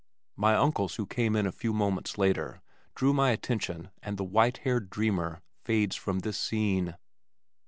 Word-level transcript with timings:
My 0.35 0.55
uncles 0.55 0.95
who 0.95 1.05
came 1.05 1.35
in 1.35 1.45
a 1.45 1.51
few 1.51 1.73
moments 1.73 2.17
later 2.17 2.59
drew 2.95 3.13
my 3.13 3.29
attention 3.29 3.91
and 4.01 4.17
the 4.17 4.23
white 4.23 4.57
haired 4.65 4.89
dreamer 4.89 5.43
fades 5.63 5.95
from 5.95 6.21
this 6.21 6.39
scene. 6.39 6.95